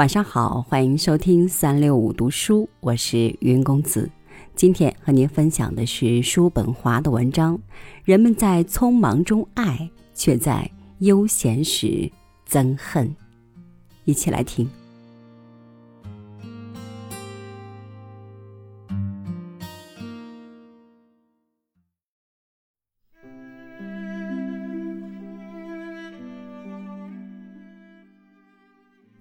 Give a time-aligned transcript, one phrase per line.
[0.00, 4.10] 晚上好，欢迎收听三六五读书，我是云公子。
[4.56, 7.60] 今天和您分享的是叔本华的文章：
[8.02, 10.70] 人们在匆忙中爱，却在
[11.00, 12.10] 悠闲时
[12.48, 13.14] 憎恨。
[14.06, 14.66] 一起来听。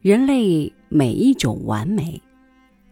[0.01, 2.21] 人类每一种完美，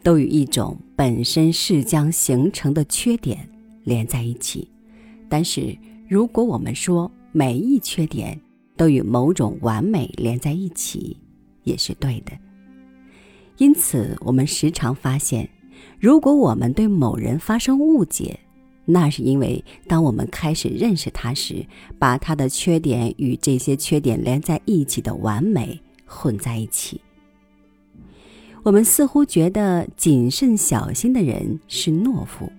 [0.03, 3.47] 都与一种本身是将形成的缺点
[3.85, 4.67] 连在一起。
[5.29, 5.73] 但是，
[6.09, 8.37] 如果我们说每一缺点
[8.75, 11.15] 都与某种完美连在一起，
[11.63, 12.33] 也是对的。
[13.57, 15.49] 因此，我们时常发现，
[16.01, 18.37] 如果我们对某人发生误解，
[18.83, 21.65] 那是因为当我们开始认识他时，
[21.97, 25.79] 把他的缺点与这些缺点连在一起的完美。
[26.09, 27.01] 混在一起，
[28.67, 32.51] 我们似乎觉得谨慎小心的人是懦夫，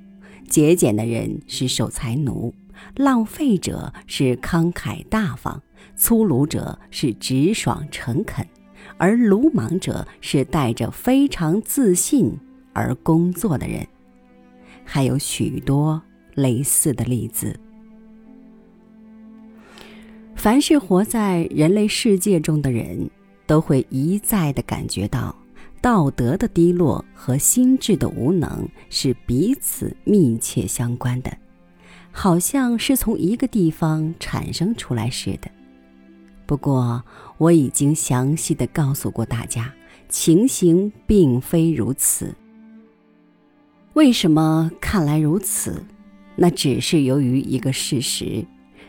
[0.48, 2.54] 节俭的人是守财奴，
[2.96, 5.60] 浪费者是慷慨大方，
[5.96, 8.46] 粗鲁者是直爽诚恳，
[8.96, 12.32] 而鲁莽者是带着非常自信
[12.72, 13.86] 而工作的人。
[14.84, 16.00] 还有许多
[16.32, 17.54] 类似的例子。
[20.34, 23.10] 凡是活在人类世界中的人。
[23.46, 25.34] 都会一再的感觉到，
[25.80, 31.36] 道德的低落和心智的无能是彼此密切相关的，
[32.10, 35.50] 好像是从一个地方产生出来似的。
[36.46, 37.04] 不过，
[37.36, 39.72] 我已经详细的告诉过大家，
[40.08, 42.34] 情形并非如此。
[43.94, 45.84] 为什么看来如此？
[46.36, 48.44] 那只是由于一个事实，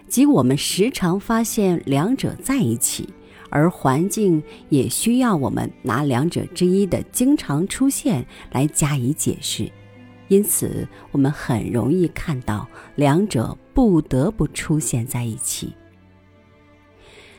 [0.08, 3.10] 即我们时常发现两者在一起。
[3.50, 9.72] 而环境也需要我们拿两者之一的经常出现来加以解释，
[10.28, 15.74] 因此我们很容易看到两者不得不出现在一起。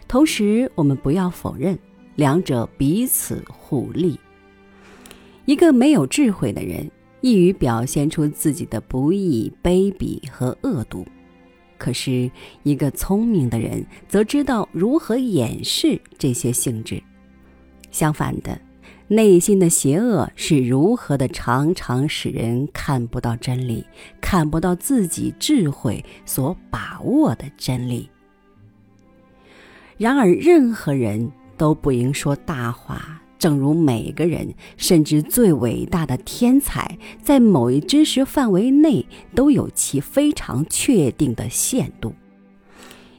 [0.09, 1.79] 同时，我们不要否认
[2.17, 4.19] 两者彼此互利。
[5.45, 6.91] 一个没有智慧的人，
[7.21, 11.07] 易于表现出自己的不义、卑鄙和恶毒。
[11.81, 12.31] 可是，
[12.63, 17.03] 一个聪明的人则知道如何掩饰这些性质。
[17.91, 18.61] 相反的，
[19.09, 23.83] 内心的邪恶是如何的常常使人看不到真理，
[24.21, 28.11] 看不到自己智慧所把握的真理。
[29.97, 33.20] 然而，任何人都不应说大话。
[33.41, 42.13] 正如每个人，甚至最伟大的天才，在某一知识范围内都有其非常确定的限度，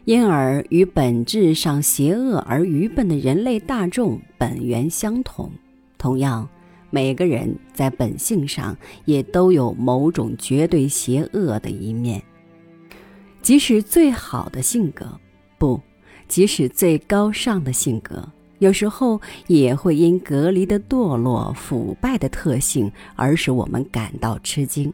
[0.06, 5.52] 因而与本质上邪恶而愚笨的人类大众本源相同。
[5.98, 6.48] 同样，
[6.92, 12.22] 每个人在本性上也都有某种绝对邪恶的一面。
[13.42, 15.20] 即使最好的性格，
[15.58, 15.82] 不，
[16.28, 18.30] 即使最高尚的性格。
[18.62, 24.94] 有时候也会因隔离的堕落、腐败的特性而使我们感到吃惊，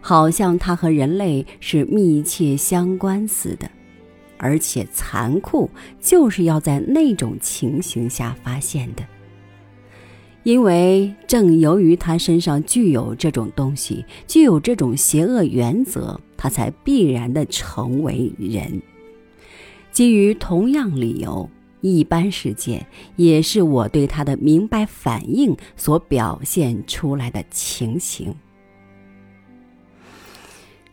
[0.00, 3.70] 好像它和人类是密切相关似的。
[4.38, 5.68] 而且残酷
[6.00, 9.04] 就是要在那种情形下发现的，
[10.42, 18.80] 因为正由于他身上具有这种东西，具有这种邪恶原则，他才必然的成为人。
[19.92, 21.46] 基于同样理由。
[21.84, 22.86] 一般事件
[23.16, 28.34] 也是我对他的明白反应所表现出来的情形。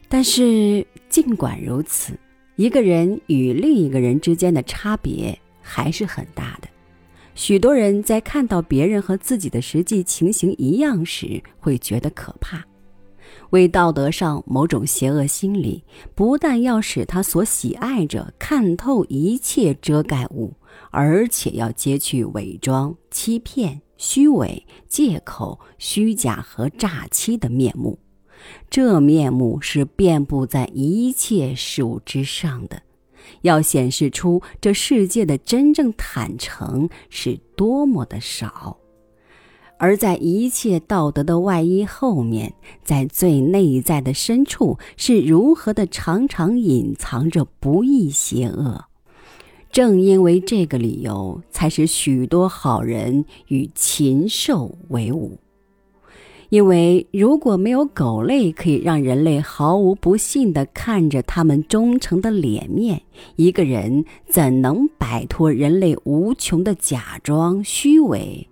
[0.09, 2.19] 但是，尽管如此，
[2.57, 6.67] 一个人与另一个人之间的差别还是很大的。
[7.35, 12.61] 许多人在看到别人和自己的实际情形一样时，会觉得可怕。
[13.51, 15.83] 为道德上某种邪恶心理，
[16.15, 20.53] 不但要使他所喜爱者看透一切遮盖物，
[20.89, 27.99] 而且要揭去伪装、欺骗、虚伪、借口、虚假和诈欺的面目。
[28.69, 32.81] 这面目是遍布在一切事物之上的，
[33.41, 38.80] 要显示出这世界的真正坦诚是多么的少。
[39.81, 48.85] 而在一切道德的外衣后面，在最内在的深处，是如何的常常隐藏着不义邪恶。
[49.71, 55.39] 正因为这个理由，才使许多好人与禽兽为伍。
[56.49, 63.01] 因为如果没有狗类可以让人类毫无不信地看着他们忠诚的脸面，
[63.35, 68.47] 一个人怎能摆脱人类无穷的假装虚伪？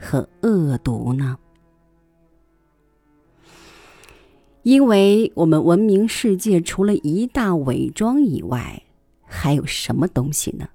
[0.00, 1.36] 和恶毒呢？
[4.62, 8.82] 因为我们文明世界除了一大伪装以外，
[9.24, 10.68] 还有什么东西呢？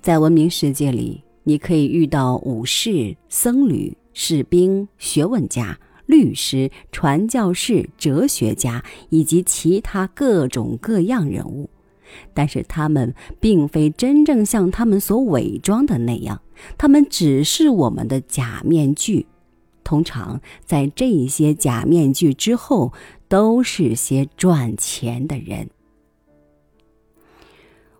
[0.00, 11.68] 在文明世界里，你可以遇到武士、僧侣、士兵、学问家、律师、传教士、哲学家以及其他各种各样人物，
[12.34, 16.40] 但是他们并非真正像他们所伪装的那样，
[16.78, 19.26] 他们只是我们的假面具。
[19.82, 22.92] 通常在这些假面具之后，
[23.28, 25.70] 都是些赚钱的人。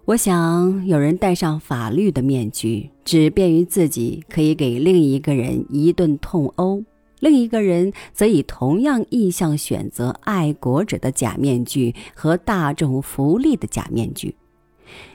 [0.05, 6.83] 我想，有人戴上法律的面具，只便于自己可以给另一个人一顿痛殴；
[7.21, 14.35] 另一个人则以同样意向选择爱国者的假面具和大众福利的假面具；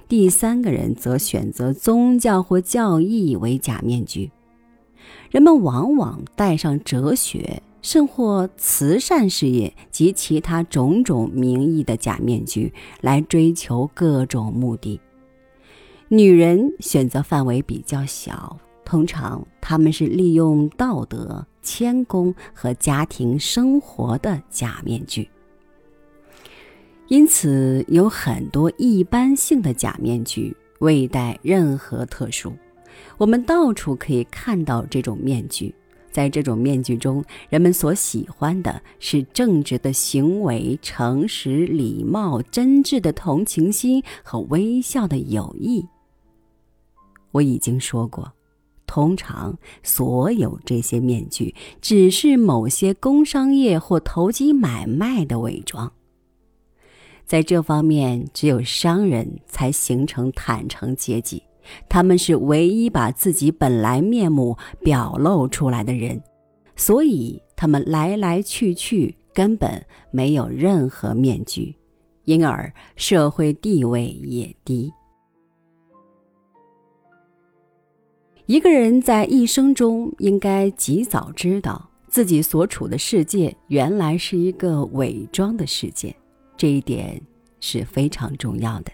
[0.07, 4.31] 第三个人则选择宗教或教义为假面具。
[5.31, 12.71] 人们往往戴上哲学，甚或慈善事业及其他种种名义的假面具，
[13.01, 14.99] 来追求各种目的。
[16.07, 25.27] 女人选择范围比较小，通常他们是利用道德、谦恭和家庭生活的假面具。
[27.07, 32.53] 因此，有很多一般性的假面具，未带任何特殊。
[33.17, 35.73] 我们到处可以看到这种面具，
[36.11, 45.85] 在这种面具中，人们所喜欢的是正直的行为、诚实、礼貌、真挚的同情心和微笑的友谊。
[47.31, 48.31] 我已经说过，
[48.85, 55.91] 通常所有这些面具只是某些工商业或投机买卖的伪装。
[57.25, 61.41] 在这方面，只有商人才形成坦诚阶级。
[61.89, 66.21] 他们是唯一把自己本来面目表露出来的人，
[66.75, 71.75] 所以他们来来去去根本没有任何面具，
[72.25, 74.93] 因而社会地位也低。
[78.47, 86.15] 一个人在一生中应该及早知道自己所处的世界原来是一个伪装的世界，
[86.55, 87.19] 这一点
[87.59, 88.91] 是非常重要的。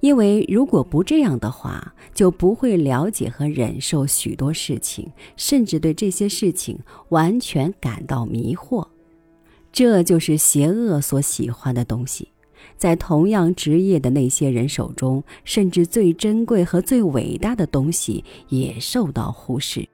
[0.00, 6.76] 因为如果不这样的话，就不会了解和忍受许多事情，甚至对这些事情
[7.10, 8.84] 完全感到迷惑。
[9.70, 12.28] 这就是邪恶所喜欢的东西。
[12.76, 19.88] 在同样职业的那些人手中，甚至最珍贵和最伟大的东西也受到忽视。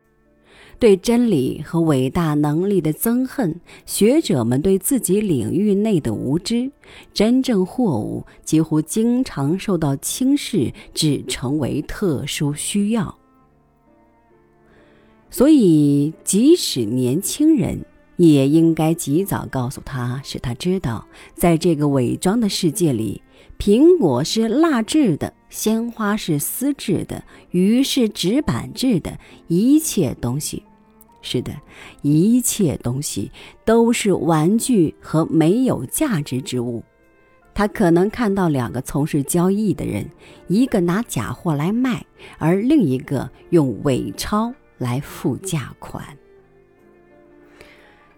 [0.79, 6.69] 对真理和伟大能力的憎恨，学者们对自己领域内的无知，
[7.15, 13.17] 真正货物几乎经常受到轻视，只成为特殊需要。
[15.31, 17.79] 所以，即使年轻人，
[18.23, 21.05] 你也应该及早告诉他，使他知道，
[21.35, 23.21] 在这个伪装的世界里，
[23.59, 30.63] 苹果是蜡制的，鲜花是丝制的，鱼是纸板制的，一切东西。
[31.21, 31.53] 是的，
[32.03, 33.33] 一切东西
[33.65, 36.85] 都是玩具和没有价值之物。
[37.53, 40.09] 他可能看到两个从事交易的人，
[40.47, 42.07] 一个拿假货来卖，
[42.39, 46.17] 而另一个用伪钞来付价款。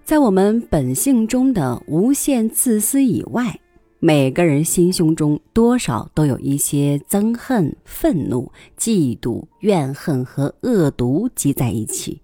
[0.05, 3.59] 在我们本性中的无限自私以外，
[4.01, 12.21] 每个人心胸中多少都有一些憎恨、愤怒、嫉妒、怨恨和恶毒积在一起。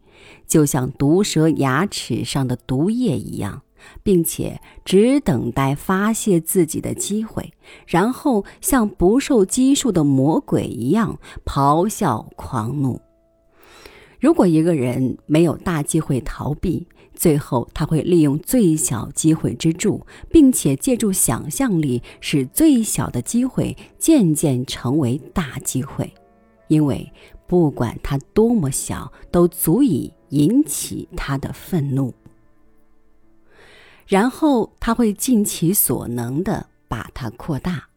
[0.46, 3.62] 就像毒蛇牙齿上的毒液一样，
[4.02, 7.50] 并且只等待发泄自己的机会，
[7.86, 13.00] 然后像不受拘束的魔鬼一样咆哮狂怒。
[14.20, 16.86] 如果一个人没有大机会逃避，
[17.20, 26.10] 最后他会利用最小机会之助，并且借助想象力，使最小的机会渐渐成为大机会，
[26.68, 27.12] 因为
[27.46, 30.12] 不管它多么小，都足以。
[30.30, 32.14] 引起他的愤怒，
[34.06, 37.88] 然后他会尽其所能的把它扩大。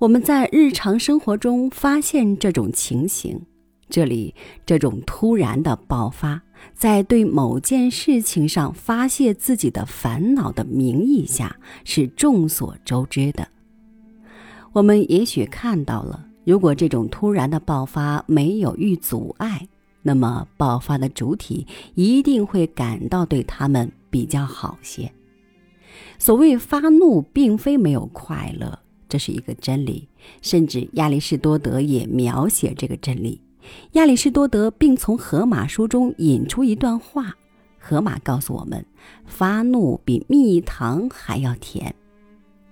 [0.00, 3.46] 我们在日常生活中发现这种情形，
[3.90, 6.40] 这里这种突然的爆发，
[6.72, 11.54] 在对某件事情上发泄自己的烦恼的名义下，
[11.84, 13.46] 是众所周知的。
[14.72, 19.66] 我们也许看到了，如果这种突然的爆发没有遇阻碍。
[20.02, 25.12] 那么，爆发的主体一定会感到对他们比较好些。
[26.18, 28.78] 所谓发怒，并非没有快乐，
[29.10, 30.08] 这是一个真理。
[30.40, 33.42] 甚至亚里士多德也描写这个真理。
[33.92, 37.34] 亚里士多德并从《荷马书》中引出一段话：
[37.78, 38.84] 荷马告诉我们，
[39.24, 41.94] 发怒比蜜糖还要甜。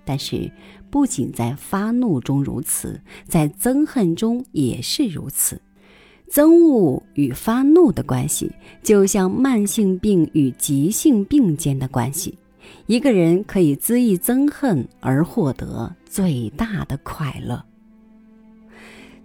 [0.05, 0.51] 但是，
[0.89, 5.61] 不仅在发怒中如此，在憎恨中也是如此。
[6.31, 8.51] 憎恶与发怒的关系，
[8.83, 12.37] 就像慢性病与急性病间的关系。
[12.85, 17.63] 一个人可以恣意憎恨而获得最大的快乐。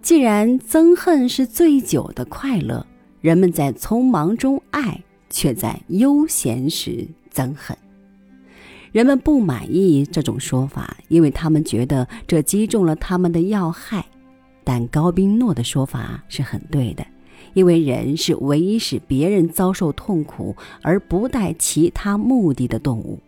[0.05, 2.85] 既然憎恨是最久的快乐，
[3.21, 7.75] 人们在匆忙中爱，却在悠闲时憎恨。
[8.91, 14.05] 人们不满意这种说法，因为他们觉得这击中了他们的要害。
[14.63, 17.03] 但高宾诺的说法是很对的，
[17.55, 23.19] 因为人是唯一使别人遭受痛苦而不带其他目的的动物。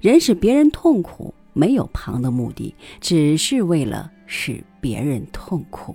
[0.00, 5.94] 人使别人痛苦没有旁的目的，只是为了使别人痛苦。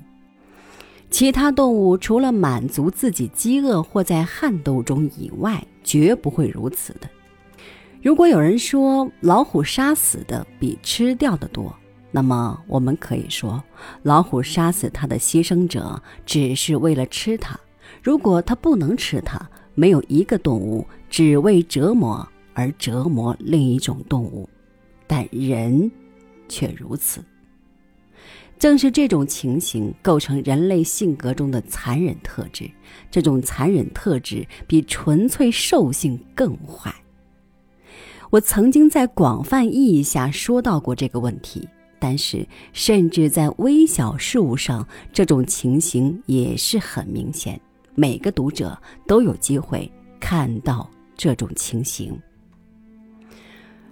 [1.11, 7.09] 其他动物除了满足自己饥饿或在悍斗中以外，绝不会如此的。
[8.01, 11.75] 如果有人说老虎杀死的比吃掉的多，
[12.09, 13.61] 那么我们可以说，
[14.01, 17.59] 老虎杀死它的牺牲者只是为了吃它。
[18.01, 19.39] 如果它不能吃它，
[19.75, 22.27] 没有一个动物只为折磨。
[22.53, 24.47] 而折磨另一种动物，
[25.07, 25.89] 但人
[26.49, 27.23] 却如此。
[28.61, 32.69] 正是这种情形构成人类性格中的残忍特质。
[33.09, 36.93] 这种残忍特质比纯粹兽性更坏。
[38.29, 47.59] 我曾经在广泛意义下说到过这个问题，但是甚至在微小事物上，这种情形也是很明显。
[47.95, 50.87] 每个读者都有机会看到
[51.17, 52.15] 这种情形。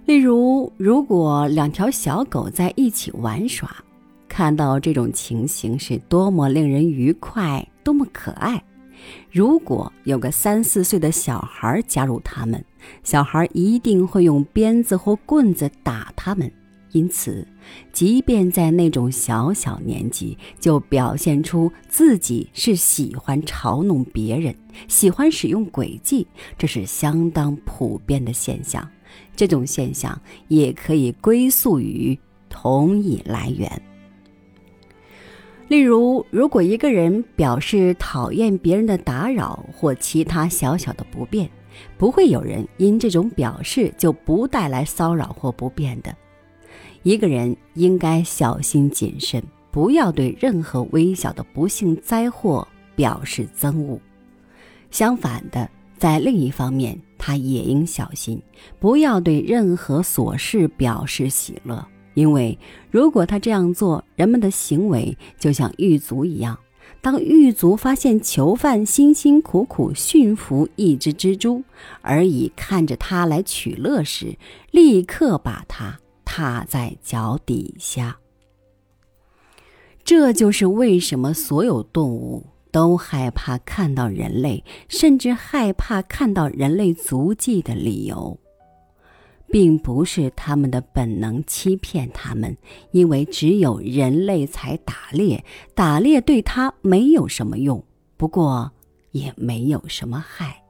[0.06, 3.68] 例如，如果两条小狗在一起玩耍，
[4.30, 8.62] 看到这种情形是多么令人愉快，多么可爱。
[9.32, 12.64] 如果有个三四岁的小孩加入他们，
[13.02, 16.50] 小孩一定会用鞭子或棍子打他们。
[16.92, 17.46] 因此，
[17.92, 24.54] 即便在那种小小年纪就表现出自己是喜欢嘲弄别人、
[24.86, 28.88] 喜欢使用诡计，这是相当普遍的现象。
[29.34, 32.16] 这种现象也可以归宿于
[32.48, 33.89] 同一来源。
[35.70, 41.48] 例如，如果一个人表示讨厌别人的打扰或其他小小的不便，
[41.96, 46.12] 不会有人因这种表示就不带来骚扰或不便的。
[47.04, 53.96] 一个人应该小心谨慎，不要对任何微小的不幸灾祸表示憎恶。
[54.90, 55.70] 相反的。
[55.96, 58.40] 在另一方面，他也应小心，
[58.78, 61.86] 不要对任何琐事表示喜乐，
[62.20, 62.58] 因为
[62.90, 66.58] 如果他这样做，人们的行为就像狱卒一样。
[67.00, 71.62] 当狱卒发现囚犯辛辛苦苦驯服一只蜘蛛，
[72.02, 74.36] 而以看着它来取乐时，
[74.70, 78.18] 立刻把它踏在脚底下。
[80.04, 82.44] 这就是为什么所有动物。
[82.72, 88.38] 都害怕看到人类，甚至害怕看到人类足迹的理由，
[89.50, 92.56] 并不是他们的本能欺骗他们，
[92.92, 97.84] 因为只有人类才打猎，打猎对他没有什么用，
[98.16, 98.70] 不过
[99.12, 100.62] 也没有什么害。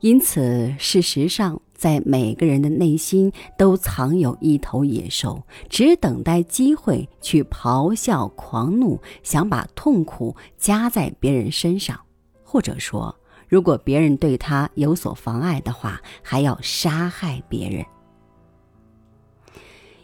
[0.00, 1.60] 因此，事实上。
[1.72, 11.98] 在每个人的内心都藏有一头野兽，只等待机会去咆哮、狂怒，想把痛苦加在别人身上，
[12.44, 13.16] 或者说，
[13.50, 17.84] 如果别人对他有所妨碍的话，还要杀害别人。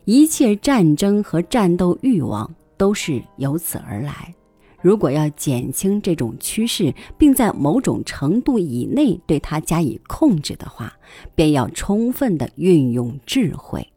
[0.04, 4.34] 一切战争和战斗欲望都是由此而来。
[4.82, 10.92] 如果要减轻这种趋势，并在某种程度以内对它加以控制的话，
[11.36, 13.92] 便要充分的运用智慧。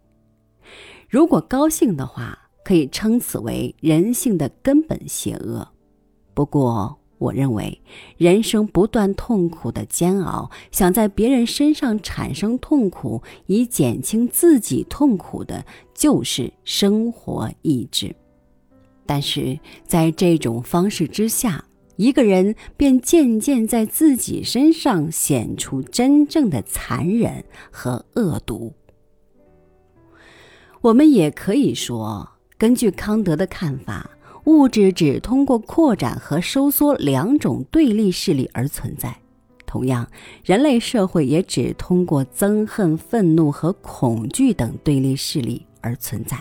[1.07, 5.67] 如果高兴的话，可以称此为人性的根本邪恶。
[6.35, 7.79] 不过，我认为，
[8.17, 18.15] 人生不断痛苦的煎熬，想在别人身上产生痛苦以减轻自己痛苦的，就是生活意志。
[19.05, 21.65] 但是在这种方式之下，
[21.97, 28.73] 一个人便渐渐在自己身上显出真正的残忍和恶毒。
[30.79, 34.09] 我们也可以说，根据康德的看法，
[34.49, 39.15] 物质只通过扩展和收缩两种对立势力而存在。
[39.67, 40.09] 同样，
[40.43, 46.35] 人类社会也只通过憎恨、愤怒和恐惧等对立势力而存在。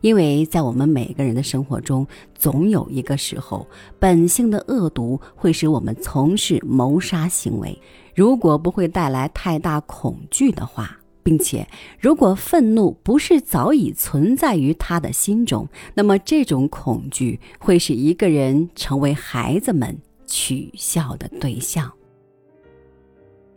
[0.00, 7.78] 因为在我们每个人的生活中，总有一个时候，本性的恶毒会使我们从事谋杀行为。
[8.14, 11.66] 如果不会带来太大恐惧的话，并且
[11.98, 21.90] 如果愤怒不是早已存在于他的心中，那么这种恐惧会使一个人成为孩子们取笑的对象。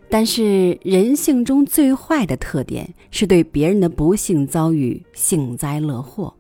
[0.10, 6.34] 但是人性中最坏的特点是对别人的不幸遭遇幸灾乐祸，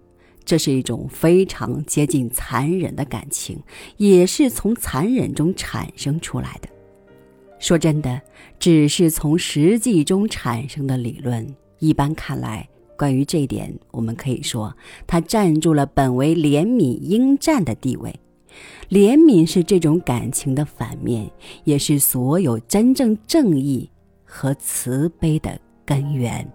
[0.46, 3.62] 这是一种非常接近残忍的感情，
[3.98, 6.70] 也是从残忍中产生出来的。
[7.60, 8.22] 说真的，
[8.60, 18.14] 只是从实际中产生的理论，一般看来，关于这点，我们可以说，它占住了本为怜悯应占的地位。
[18.90, 21.30] 怜悯是这种感情的反面，
[21.64, 23.90] 也是所有真正正义
[24.24, 26.48] 和慈悲的根源。